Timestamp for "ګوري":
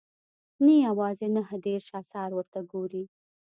2.71-3.03